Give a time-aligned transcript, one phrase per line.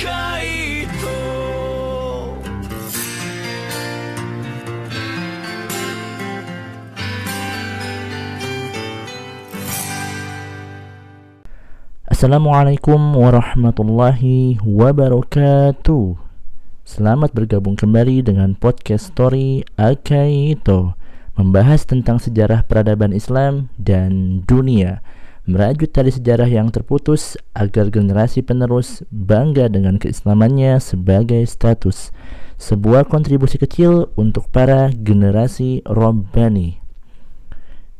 [0.00, 0.16] Assalamualaikum
[13.12, 16.16] warahmatullahi wabarakatuh.
[16.88, 20.96] Selamat bergabung kembali dengan podcast story Akaito
[21.36, 25.04] Membahas tentang sejarah peradaban Islam dan dunia
[25.50, 32.14] Merajut tali sejarah yang terputus agar generasi penerus bangga dengan keislamannya sebagai status
[32.54, 36.80] Sebuah kontribusi kecil untuk para generasi Robbani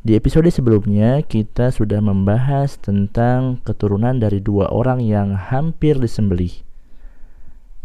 [0.01, 6.65] di episode sebelumnya, kita sudah membahas tentang keturunan dari dua orang yang hampir disembelih.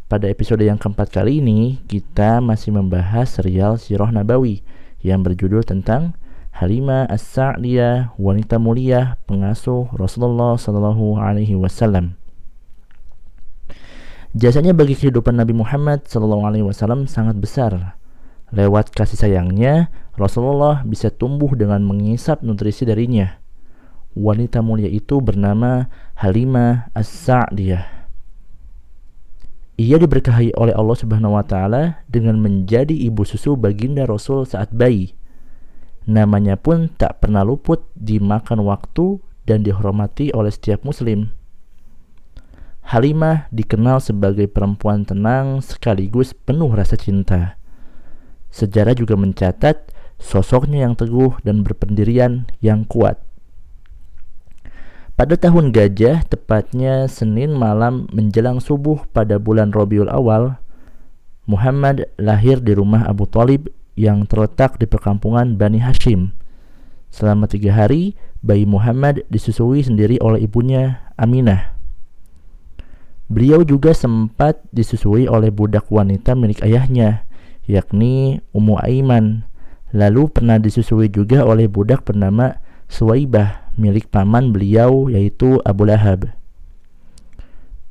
[0.08, 4.64] Pada episode yang keempat kali ini, kita masih membahas serial Sirah Nabawi
[5.04, 6.16] yang berjudul tentang
[6.56, 12.16] Halimah As-Sa'diyah, wanita mulia pengasuh Rasulullah Sallallahu Alaihi Wasallam.
[14.32, 18.00] Jasanya bagi kehidupan Nabi Muhammad Sallallahu Alaihi Wasallam sangat besar.
[18.56, 23.36] Lewat kasih sayangnya, Rasulullah bisa tumbuh dengan mengisap nutrisi darinya.
[24.16, 27.84] Wanita mulia itu bernama Halimah As-Sa'diyah.
[29.76, 35.12] Ia diberkahi oleh Allah Subhanahu wa taala dengan menjadi ibu susu baginda Rasul saat bayi.
[36.06, 41.34] Namanya pun tak pernah luput dimakan waktu dan dihormati oleh setiap muslim.
[42.86, 47.58] Halimah dikenal sebagai perempuan tenang sekaligus penuh rasa cinta.
[48.54, 49.90] Sejarah juga mencatat
[50.22, 53.18] sosoknya yang teguh dan berpendirian yang kuat.
[55.18, 60.60] Pada tahun gajah, tepatnya Senin malam menjelang subuh pada bulan Robiul Awal,
[61.48, 63.66] Muhammad lahir di rumah Abu Talib
[63.96, 66.36] yang terletak di perkampungan Bani Hashim.
[67.10, 71.74] Selama tiga hari, bayi Muhammad disusui sendiri oleh ibunya Aminah.
[73.26, 77.26] Beliau juga sempat disusui oleh budak wanita milik ayahnya,
[77.66, 79.48] yakni Ummu Aiman
[79.94, 82.58] Lalu pernah disusui juga oleh budak bernama
[82.90, 86.28] Suwaibah milik paman beliau yaitu Abu Lahab.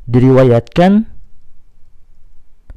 [0.05, 1.07] Diriwayatkan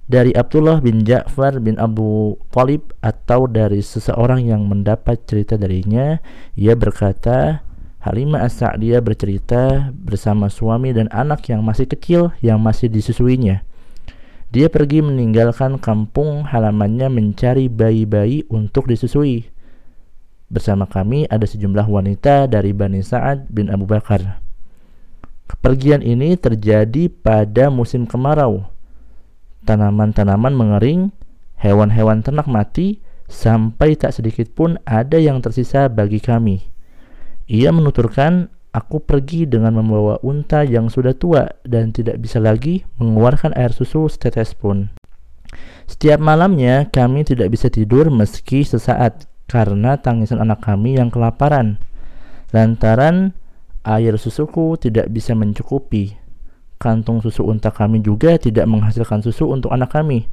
[0.08, 6.16] dari Abdullah bin Ja'far bin Abu Talib atau dari seseorang yang mendapat cerita darinya,
[6.56, 7.60] ia berkata,
[8.00, 13.60] Halimah As-Sa'diyah bercerita bersama suami dan anak yang masih kecil yang masih disusuinya.
[14.48, 19.52] Dia pergi meninggalkan kampung halamannya mencari bayi-bayi untuk disusui.
[20.48, 24.40] Bersama kami ada sejumlah wanita dari Bani Sa'ad bin Abu Bakar.
[25.52, 28.77] Kepergian ini terjadi pada musim kemarau.
[29.68, 31.12] Tanaman-tanaman mengering,
[31.60, 36.64] hewan-hewan ternak mati, sampai tak sedikit pun ada yang tersisa bagi kami.
[37.52, 43.56] Ia menuturkan Aku pergi dengan membawa unta yang sudah tua dan tidak bisa lagi mengeluarkan
[43.56, 44.92] air susu setetes pun.
[45.88, 51.80] Setiap malamnya kami tidak bisa tidur meski sesaat karena tangisan anak kami yang kelaparan.
[52.52, 53.32] Lantaran
[53.88, 56.27] air susuku tidak bisa mencukupi.
[56.78, 60.30] Kantung susu unta kami juga tidak menghasilkan susu untuk anak kami.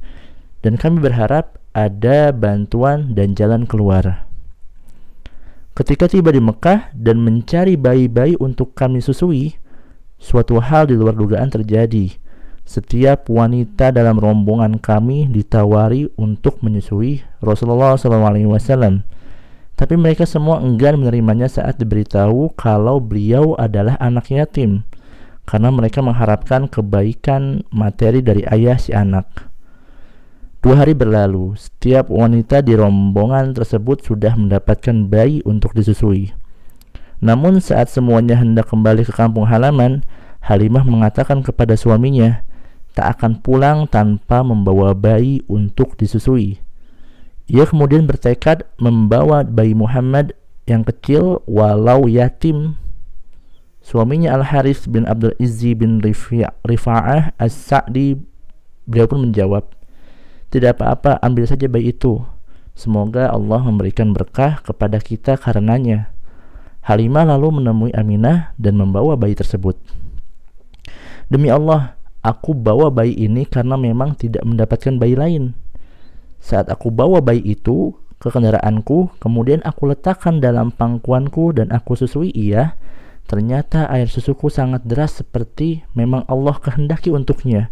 [0.62, 4.24] Dan kami berharap ada bantuan dan jalan keluar.
[5.76, 9.60] Ketika tiba di Mekah dan mencari bayi-bayi untuk kami susui,
[10.16, 12.16] suatu hal di luar dugaan terjadi.
[12.66, 19.04] Setiap wanita dalam rombongan kami ditawari untuk menyusui Rasulullah SAW.
[19.76, 24.88] Tapi mereka semua enggan menerimanya saat diberitahu kalau beliau adalah anak yatim,
[25.46, 29.48] karena mereka mengharapkan kebaikan materi dari ayah si anak.
[30.60, 36.34] Dua hari berlalu, setiap wanita di rombongan tersebut sudah mendapatkan bayi untuk disusui.
[37.22, 40.02] Namun saat semuanya hendak kembali ke kampung halaman,
[40.42, 42.46] Halimah mengatakan kepada suaminya,
[42.94, 46.62] tak akan pulang tanpa membawa bayi untuk disusui.
[47.46, 50.34] Ia kemudian bertekad membawa bayi Muhammad
[50.66, 52.78] yang kecil walau yatim.
[53.86, 58.18] Suaminya Al-Harith bin Abdul Izzi bin Rifa'ah As-Sa'di
[58.82, 59.62] beliau pun menjawab,
[60.50, 62.18] tidak apa-apa, ambil saja bayi itu.
[62.74, 66.10] Semoga Allah memberikan berkah kepada kita karenanya.
[66.82, 69.78] Halimah lalu menemui Aminah dan membawa bayi tersebut.
[71.30, 71.94] Demi Allah,
[72.26, 75.54] aku bawa bayi ini karena memang tidak mendapatkan bayi lain.
[76.42, 82.34] Saat aku bawa bayi itu ke kendaraanku, kemudian aku letakkan dalam pangkuanku dan aku susui
[82.34, 82.74] ia,
[83.26, 87.68] ternyata air susuku sangat deras seperti memang Allah kehendaki untuknya.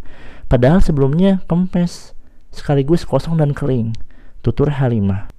[0.51, 2.13] Padahal sebelumnya kempes
[2.53, 3.95] sekaligus kosong dan kering,
[4.43, 5.31] tutur Halimah.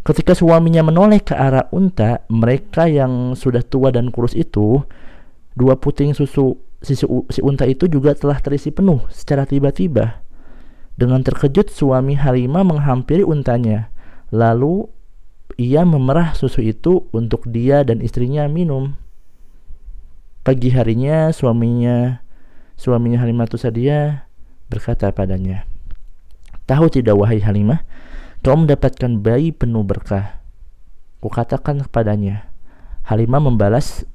[0.00, 4.80] Ketika suaminya menoleh ke arah unta, mereka yang sudah tua dan kurus itu
[5.52, 10.24] dua puting susu si, si unta itu juga telah terisi penuh secara tiba-tiba.
[10.96, 13.92] Dengan terkejut suami Halimah menghampiri untanya.
[14.32, 14.88] Lalu
[15.60, 18.96] ia memerah susu itu untuk dia dan istrinya minum.
[20.40, 22.24] Pagi harinya suaminya
[22.80, 24.24] suaminya Halimah Tusadia
[24.72, 25.68] berkata padanya,
[26.64, 27.84] Tahu tidak wahai Halimah,
[28.40, 30.40] kau mendapatkan bayi penuh berkah.
[31.20, 32.48] Kukatakan kepadanya.
[33.04, 34.08] Halimah membalas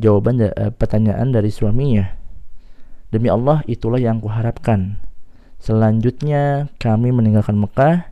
[0.00, 2.16] jawaban uh, pertanyaan dari suaminya.
[3.12, 4.96] Demi Allah, itulah yang kuharapkan.
[5.60, 8.11] Selanjutnya, kami meninggalkan Mekah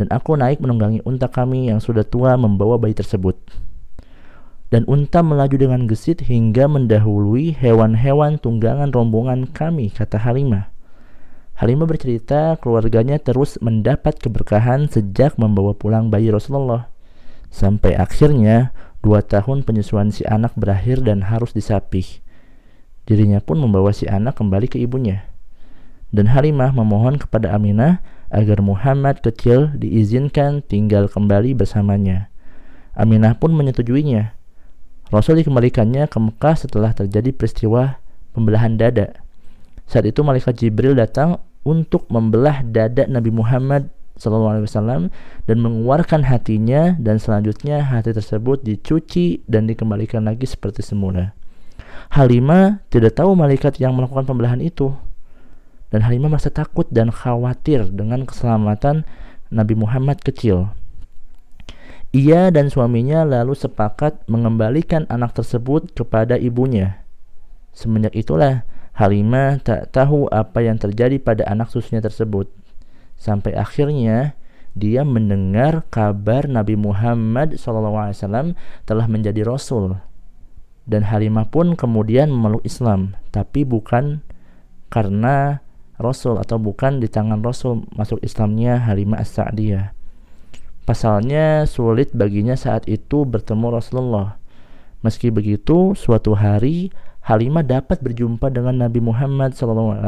[0.00, 3.36] dan aku naik menunggangi unta kami yang sudah tua membawa bayi tersebut.
[4.72, 10.72] Dan unta melaju dengan gesit hingga mendahului hewan-hewan tunggangan rombongan kami, kata Halimah.
[11.60, 16.88] Halimah bercerita keluarganya terus mendapat keberkahan sejak membawa pulang bayi Rasulullah.
[17.52, 22.20] Sampai akhirnya Dua tahun penyusuan si anak berakhir dan harus disapih.
[23.08, 25.24] Dirinya pun membawa si anak kembali ke ibunya.
[26.12, 32.30] Dan Halimah memohon kepada Aminah agar Muhammad kecil diizinkan tinggal kembali bersamanya.
[32.94, 34.38] Aminah pun menyetujuinya.
[35.10, 37.98] Rasul dikembalikannya ke Mekah setelah terjadi peristiwa
[38.30, 39.18] pembelahan dada.
[39.90, 45.10] Saat itu malaikat Jibril datang untuk membelah dada Nabi Muhammad SAW
[45.48, 51.34] dan mengeluarkan hatinya dan selanjutnya hati tersebut dicuci dan dikembalikan lagi seperti semula.
[52.14, 54.94] Halimah tidak tahu malaikat yang melakukan pembelahan itu
[55.90, 59.02] dan Halimah merasa takut dan khawatir dengan keselamatan
[59.50, 60.70] Nabi Muhammad kecil.
[62.10, 67.02] Ia dan suaminya lalu sepakat mengembalikan anak tersebut kepada ibunya.
[67.70, 68.66] Semenjak itulah
[68.98, 72.50] Halimah tak tahu apa yang terjadi pada anak susunya tersebut
[73.20, 74.34] sampai akhirnya
[74.74, 79.98] dia mendengar kabar Nabi Muhammad SAW telah menjadi Rasul
[80.88, 84.24] dan Halimah pun kemudian memeluk Islam tapi bukan
[84.90, 85.62] karena
[86.00, 89.92] Rasul atau bukan di tangan Rasul masuk Islamnya Halimah As-Sa'diyah
[90.88, 94.40] pasalnya sulit baginya saat itu bertemu Rasulullah
[95.04, 100.00] meski begitu suatu hari Halimah dapat berjumpa dengan Nabi Muhammad SAW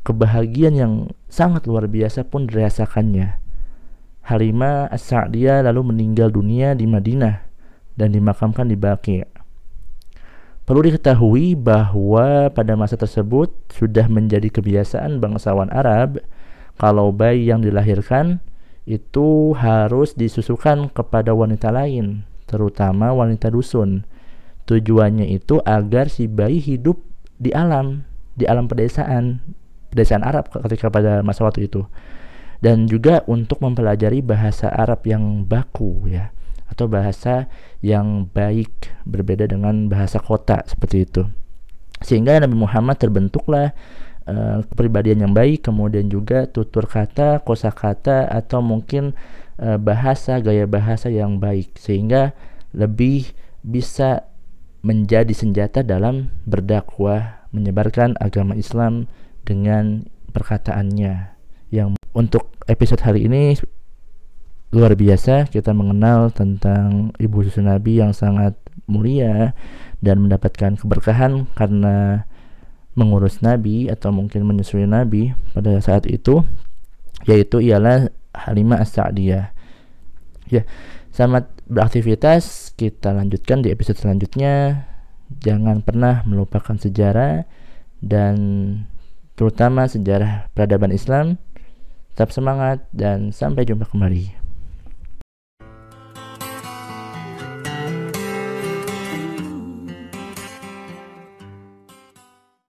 [0.00, 0.92] kebahagiaan yang
[1.28, 3.36] sangat luar biasa pun dirasakannya.
[4.24, 7.44] Halimah As-Sa'diyah lalu meninggal dunia di Madinah
[7.96, 9.39] dan dimakamkan di Baqi'.
[10.70, 16.22] Perlu diketahui bahwa pada masa tersebut sudah menjadi kebiasaan bangsawan Arab
[16.78, 18.38] kalau bayi yang dilahirkan
[18.86, 24.06] itu harus disusukan kepada wanita lain, terutama wanita dusun.
[24.70, 27.02] Tujuannya itu agar si bayi hidup
[27.42, 28.06] di alam,
[28.38, 29.42] di alam pedesaan,
[29.90, 31.82] pedesaan Arab ketika pada masa waktu itu
[32.62, 36.30] dan juga untuk mempelajari bahasa Arab yang baku ya
[36.70, 37.50] atau bahasa
[37.82, 41.26] yang baik berbeda dengan bahasa kota seperti itu.
[42.00, 43.76] Sehingga Nabi Muhammad terbentuklah
[44.24, 49.12] uh, kepribadian yang baik kemudian juga tutur kata kosakata atau mungkin
[49.60, 52.32] uh, bahasa gaya bahasa yang baik sehingga
[52.72, 54.30] lebih bisa
[54.80, 59.10] menjadi senjata dalam berdakwah menyebarkan agama Islam
[59.44, 61.36] dengan perkataannya.
[61.70, 63.58] Yang untuk episode hari ini
[64.70, 68.54] luar biasa kita mengenal tentang ibu susu nabi yang sangat
[68.86, 69.54] mulia
[69.98, 72.26] dan mendapatkan keberkahan karena
[72.94, 76.46] mengurus nabi atau mungkin menyusui nabi pada saat itu
[77.26, 79.50] yaitu ialah Halimah As-Sa'diyah
[80.46, 80.62] ya
[81.10, 84.86] selamat beraktivitas kita lanjutkan di episode selanjutnya
[85.38, 87.46] jangan pernah melupakan sejarah
[88.02, 88.36] dan
[89.38, 91.38] terutama sejarah peradaban Islam.
[92.12, 94.39] Tetap semangat dan sampai jumpa kembali.